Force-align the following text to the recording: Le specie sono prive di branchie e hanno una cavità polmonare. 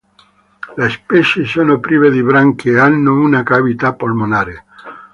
Le 0.77 0.89
specie 0.89 1.45
sono 1.45 1.79
prive 1.79 2.09
di 2.09 2.23
branchie 2.23 2.71
e 2.71 2.79
hanno 2.79 3.19
una 3.19 3.43
cavità 3.43 3.93
polmonare. 3.93 4.65